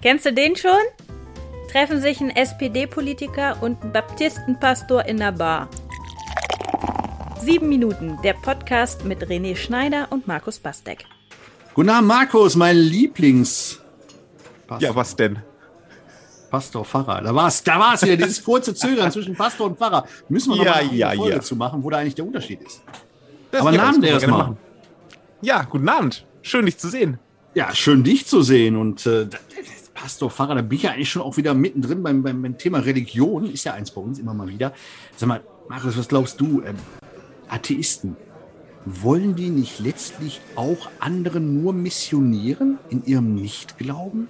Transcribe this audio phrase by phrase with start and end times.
[0.00, 0.70] Kennst du den schon?
[1.72, 5.68] Treffen sich ein SPD-Politiker und ein Baptistenpastor in der Bar.
[7.42, 11.04] Sieben Minuten, der Podcast mit René Schneider und Markus Bastek.
[11.74, 13.80] Guten Abend, Markus, mein Lieblings.
[14.78, 15.40] Ja, was denn?
[16.48, 17.20] Pastor, Pfarrer.
[17.22, 20.06] Da war es da war's wieder, dieses kurze Zögern zwischen Pastor und Pfarrer.
[20.28, 21.40] Müssen wir noch Ja, mal eine ja, Folge ja.
[21.40, 22.84] zu machen, wo da eigentlich der Unterschied ist.
[23.50, 24.44] Das Aber ja, Namen das wir mal.
[24.44, 24.56] gerne
[25.42, 26.24] Ja, guten Abend.
[26.42, 27.18] Schön, dich zu sehen.
[27.54, 28.76] Ja, schön dich zu sehen.
[28.76, 29.26] Und äh,
[30.00, 33.50] Pastor, Pfarrer, da bin ich ja eigentlich schon auch wieder mittendrin beim, beim, Thema Religion.
[33.50, 34.72] Ist ja eins bei uns immer mal wieder.
[35.16, 36.62] Sag mal, Markus, was glaubst du?
[36.62, 36.76] Ähm,
[37.48, 38.16] Atheisten,
[38.84, 44.28] wollen die nicht letztlich auch andere nur missionieren in ihrem Nichtglauben?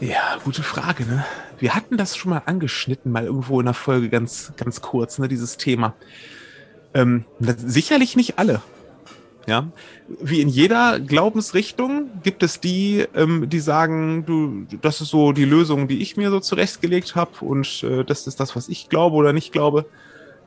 [0.00, 1.24] Ja, gute Frage, ne?
[1.58, 5.26] Wir hatten das schon mal angeschnitten, mal irgendwo in der Folge ganz, ganz kurz, ne,
[5.26, 5.94] dieses Thema.
[6.94, 8.62] Ähm, sicherlich nicht alle.
[9.46, 9.68] Ja,
[10.08, 15.44] wie in jeder Glaubensrichtung gibt es die, ähm, die sagen, du, das ist so die
[15.44, 19.16] Lösung, die ich mir so zurechtgelegt habe und äh, das ist das, was ich glaube
[19.16, 19.84] oder nicht glaube.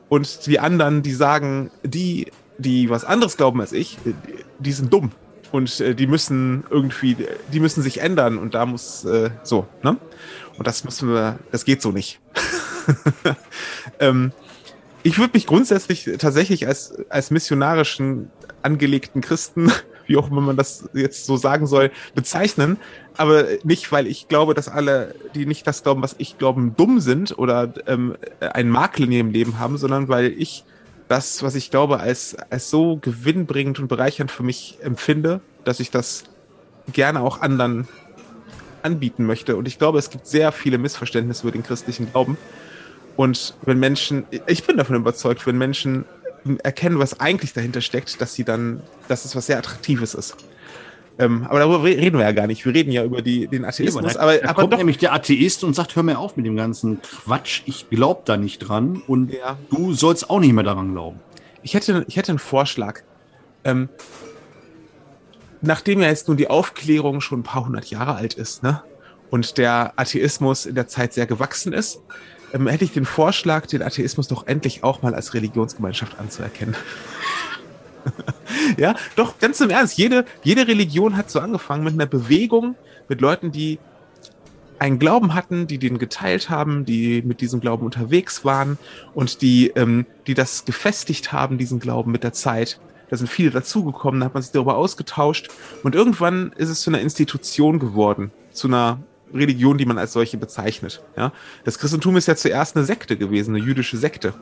[0.08, 4.14] Und die anderen, die sagen, die, die was anderes glauben als ich, äh,
[4.58, 5.12] die, sind dumm
[5.52, 7.16] und äh, die müssen irgendwie,
[7.52, 9.96] die müssen sich ändern und da muss äh, so, ne?
[10.56, 12.18] Und das müssen wir, das geht so nicht.
[14.00, 14.32] ähm,
[15.04, 18.30] ich würde mich grundsätzlich tatsächlich als, als missionarischen
[18.62, 19.72] angelegten Christen,
[20.06, 22.78] wie auch immer man das jetzt so sagen soll, bezeichnen.
[23.16, 27.00] Aber nicht, weil ich glaube, dass alle, die nicht das glauben, was ich glaube, dumm
[27.00, 30.64] sind oder ähm, einen Makel in ihrem Leben haben, sondern weil ich
[31.08, 35.90] das, was ich glaube, als, als so gewinnbringend und bereichernd für mich empfinde, dass ich
[35.90, 36.24] das
[36.92, 37.88] gerne auch anderen
[38.82, 39.56] anbieten möchte.
[39.56, 42.36] Und ich glaube, es gibt sehr viele Missverständnisse über den christlichen Glauben.
[43.16, 46.04] Und wenn Menschen, ich bin davon überzeugt, wenn Menschen
[46.62, 50.36] erkennen, was eigentlich dahinter steckt, dass sie dann, dass es was sehr Attraktives ist.
[51.20, 52.64] Ähm, aber darüber re- reden wir ja gar nicht.
[52.64, 54.14] Wir reden ja über die, den Atheismus.
[54.14, 56.46] da, aber da aber kommt doch, nämlich der Atheist und sagt, hör mir auf mit
[56.46, 59.58] dem ganzen Quatsch, ich glaube da nicht dran und Ja.
[59.70, 61.18] du sollst auch nicht mehr daran glauben.
[61.62, 63.00] ich hätte, ich hätte einen Vorschlag.
[63.64, 63.88] Ähm,
[65.60, 68.82] nachdem ja jetzt nun die Aufklärung schon ein paar hundert Jahre alt ist, ne?
[69.30, 72.00] Und der Atheismus in der Zeit sehr gewachsen ist,
[72.52, 76.76] ähm, hätte ich den Vorschlag, den Atheismus doch endlich auch mal als Religionsgemeinschaft anzuerkennen.
[78.76, 79.98] ja, doch, ganz im Ernst.
[79.98, 82.74] Jede, jede Religion hat so angefangen mit einer Bewegung,
[83.08, 83.78] mit Leuten, die
[84.78, 88.78] einen Glauben hatten, die den geteilt haben, die mit diesem Glauben unterwegs waren
[89.14, 92.80] und die, ähm, die das gefestigt haben, diesen Glauben mit der Zeit.
[93.10, 95.48] Da sind viele dazugekommen, da hat man sich darüber ausgetauscht
[95.82, 98.98] und irgendwann ist es zu einer Institution geworden, zu einer
[99.34, 101.02] Religion, die man als solche bezeichnet.
[101.16, 101.32] Ja?
[101.64, 104.34] Das Christentum ist ja zuerst eine Sekte gewesen, eine jüdische Sekte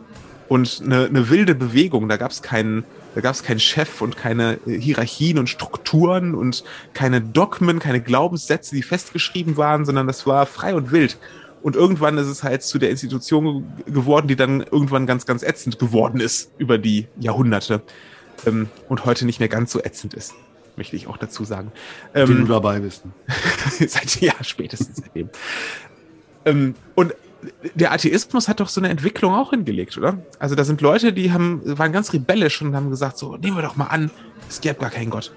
[0.48, 2.08] und eine, eine wilde Bewegung.
[2.08, 6.64] Da gab es keinen, da gab keinen Chef und keine äh, Hierarchien und Strukturen und
[6.94, 11.18] keine Dogmen, keine Glaubenssätze, die festgeschrieben waren, sondern das war frei und wild.
[11.62, 15.42] Und irgendwann ist es halt zu der Institution ge- geworden, die dann irgendwann ganz, ganz
[15.42, 17.82] ätzend geworden ist über die Jahrhunderte
[18.46, 20.34] ähm, und heute nicht mehr ganz so ätzend ist,
[20.76, 21.72] möchte ich auch dazu sagen.
[22.14, 23.02] Ähm, du dabei bist.
[23.88, 25.30] seit ja spätestens seitdem.
[26.44, 27.14] ähm, und
[27.74, 30.18] der Atheismus hat doch so eine Entwicklung auch hingelegt, oder?
[30.38, 33.62] Also da sind Leute, die haben waren ganz rebellisch und haben gesagt, so nehmen wir
[33.62, 34.10] doch mal an,
[34.48, 35.32] es gäbe gar keinen Gott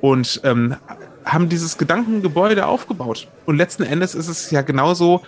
[0.00, 0.76] und ähm,
[1.24, 3.28] haben dieses Gedankengebäude aufgebaut.
[3.46, 5.22] Und letzten Endes ist es ja genauso.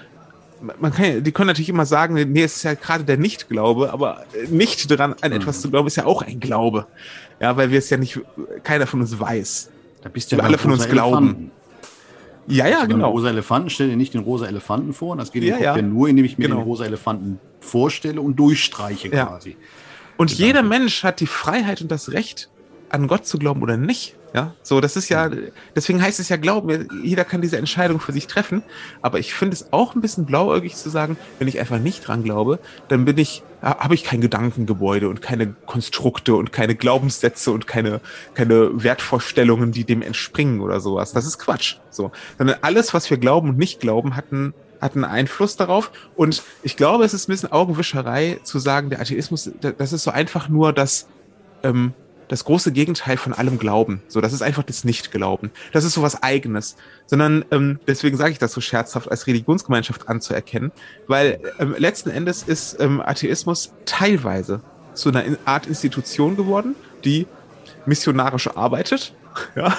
[0.61, 3.93] Man kann, ja- die können natürlich immer sagen, nee, es ist ja gerade der Nichtglaube,
[3.93, 6.87] aber nicht daran, an etwas zu glauben, ist ja auch ein Glaube.
[7.41, 8.19] Ja, weil wir es ja nicht,
[8.63, 9.71] keiner von uns weiß.
[10.03, 11.17] Da bist wir beim alle von uns glauben.
[11.27, 11.51] Elefanten.
[12.49, 13.11] Ja, ja, Also genau.
[13.11, 15.17] rosa Elefanten stell dir nicht den rosa Elefanten vor.
[15.17, 15.77] Das geht Ja, ja.
[15.77, 16.61] ja nur, indem ich mir Genau.
[16.61, 19.27] den rosa Elefanten vorstelle und durchstreiche Ja.
[19.27, 19.57] quasi.
[20.17, 20.45] Und Gedanke.
[20.47, 22.49] jeder Mensch hat die Freiheit und das Recht,
[22.89, 24.15] an Gott zu glauben oder nicht.
[24.37, 25.31] Ja, so, das ist ja,
[25.75, 26.87] deswegen heißt es ja Glauben.
[27.03, 28.63] Jeder kann diese Entscheidung für sich treffen.
[29.01, 32.23] Aber ich finde es auch ein bisschen blauäugig zu sagen, wenn ich einfach nicht dran
[32.23, 32.59] glaube,
[32.89, 37.67] dann bin ich, ha- habe ich kein Gedankengebäude und keine Konstrukte und keine Glaubenssätze und
[37.67, 38.03] keine,
[38.35, 41.15] keine Wertvorstellungen, die dem entspringen oder sowas.
[41.15, 41.77] Das ist Quatsch.
[41.89, 44.53] So, sondern alles, was wir glauben und nicht glauben, hat einen,
[44.83, 45.91] hat einen Einfluss darauf.
[46.15, 50.11] Und ich glaube, es ist ein bisschen Augenwischerei zu sagen, der Atheismus, das ist so
[50.11, 51.07] einfach nur das,
[51.63, 51.95] ähm,
[52.29, 54.03] das große Gegenteil von allem Glauben.
[54.09, 55.51] So, das ist einfach das Nicht-Glauben.
[55.73, 56.77] Das ist so was Eigenes.
[57.07, 60.73] Sondern, ähm, deswegen sage ich das so scherzhaft, als Religionsgemeinschaft anzuerkennen,
[61.07, 64.61] weil ähm, letzten Endes ist ähm, Atheismus teilweise
[64.95, 66.75] zu einer In- Art Institution geworden,
[67.05, 67.27] die
[67.87, 69.15] missionarisch arbeitet.
[69.55, 69.77] Ja.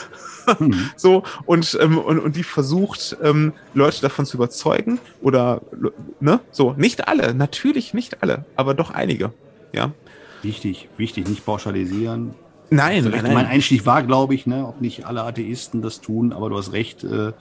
[0.59, 0.91] Mhm.
[0.95, 5.61] So, und, ähm, und, und die versucht, ähm, Leute davon zu überzeugen oder,
[6.19, 9.33] ne, so, nicht alle, natürlich nicht alle, aber doch einige,
[9.73, 9.91] ja.
[10.43, 12.33] Wichtig, wichtig, nicht pauschalisieren.
[12.69, 13.45] Nein, Also nein, Mein nein.
[13.47, 17.03] Einstieg war, glaube ich, ne, ob nicht alle Atheisten das tun, aber du hast recht.
[17.03, 17.31] Äh,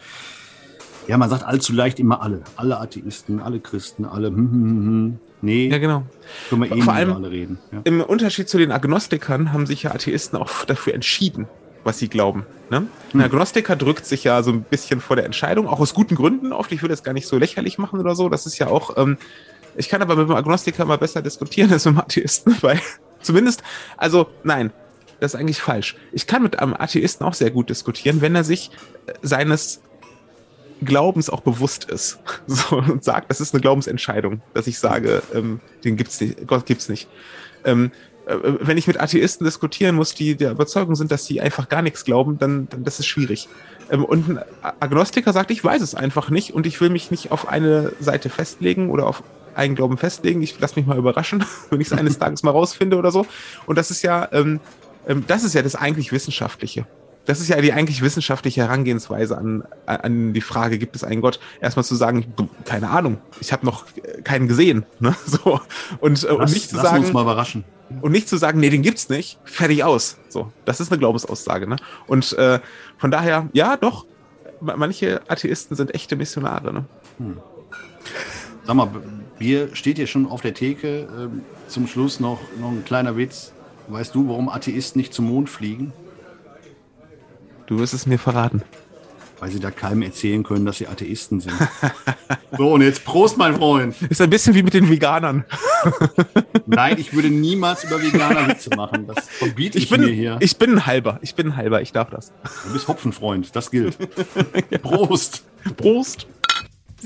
[1.08, 2.42] ja, man sagt allzu leicht immer alle.
[2.56, 4.28] Alle Atheisten, alle Christen, alle.
[4.28, 5.18] Hm, hm, hm, hm.
[5.42, 6.02] Nee, Ja, genau.
[6.48, 7.58] können wir eh Vor allem- alle reden.
[7.72, 7.80] Ja.
[7.84, 11.46] Im Unterschied zu den Agnostikern haben sich ja Atheisten auch dafür entschieden,
[11.84, 12.46] was sie glauben.
[12.70, 12.86] Ne?
[13.12, 16.52] Ein Agnostiker drückt sich ja so ein bisschen vor der Entscheidung, auch aus guten Gründen
[16.52, 16.72] oft.
[16.72, 18.28] Ich will das gar nicht so lächerlich machen oder so.
[18.28, 19.18] Das ist ja auch, ähm,
[19.76, 22.80] ich kann aber mit dem Agnostiker mal besser diskutieren als mit dem Atheisten, weil
[23.20, 23.62] zumindest,
[23.96, 24.72] also nein,
[25.20, 25.96] das ist eigentlich falsch.
[26.12, 28.70] Ich kann mit einem Atheisten auch sehr gut diskutieren, wenn er sich
[29.06, 29.80] äh, seines
[30.82, 35.60] Glaubens auch bewusst ist so, und sagt, das ist eine Glaubensentscheidung, dass ich sage, ähm,
[35.84, 37.08] den gibt's nicht, Gott gibt's nicht.
[37.64, 37.90] Ähm,
[38.26, 41.82] äh, wenn ich mit Atheisten diskutieren muss, die der Überzeugung sind, dass sie einfach gar
[41.82, 43.48] nichts glauben, dann, dann das ist schwierig.
[43.90, 44.40] Ähm, und ein
[44.80, 48.28] Agnostiker sagt, ich weiß es einfach nicht und ich will mich nicht auf eine Seite
[48.28, 49.22] festlegen oder auf
[49.56, 50.42] einen Glauben festlegen.
[50.42, 53.26] Ich lasse mich mal überraschen, wenn ich es eines Tages mal rausfinde oder so.
[53.66, 54.60] Und das ist ja, ähm,
[55.08, 56.86] ähm, das ist ja das eigentlich Wissenschaftliche.
[57.24, 61.40] Das ist ja die eigentlich wissenschaftliche Herangehensweise an, an die Frage, gibt es einen Gott?
[61.60, 62.32] Erstmal zu sagen,
[62.64, 63.84] keine Ahnung, ich habe noch
[64.22, 64.86] keinen gesehen.
[65.00, 65.12] Ne?
[65.26, 65.60] So.
[65.98, 67.64] Und, äh, und Lass, nicht zu wir uns sagen, mal überraschen.
[68.00, 70.18] und nicht zu sagen, nee, den gibt's nicht, fertig aus.
[70.28, 71.66] So, das ist eine Glaubensaussage.
[71.66, 71.74] Ne?
[72.06, 72.60] Und äh,
[72.96, 74.06] von daher, ja, doch,
[74.60, 76.72] ma- manche Atheisten sind echte Missionare.
[76.72, 76.84] Ne?
[78.64, 78.88] Sag mal,
[79.38, 81.08] Bier steht hier schon auf der Theke.
[81.16, 83.52] Ähm, zum Schluss noch, noch ein kleiner Witz.
[83.88, 85.92] Weißt du, warum Atheisten nicht zum Mond fliegen?
[87.66, 88.62] Du wirst es mir verraten.
[89.38, 91.54] Weil sie da keinem erzählen können, dass sie Atheisten sind.
[92.56, 93.94] so, und jetzt Prost, mein Freund.
[94.08, 95.44] Ist ein bisschen wie mit den Veganern.
[96.66, 99.06] Nein, ich würde niemals über Veganer Witze machen.
[99.06, 100.36] Das verbiete ich, Ich bin, mir hier.
[100.40, 101.18] ich bin ein halber.
[101.20, 101.82] Ich bin ein halber.
[101.82, 102.32] Ich darf das.
[102.66, 103.98] du bist Hopfenfreund, das gilt.
[104.82, 105.44] Prost.
[105.76, 106.26] Prost.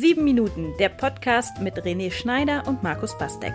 [0.00, 3.52] Sieben Minuten, der Podcast mit René Schneider und Markus Bastek.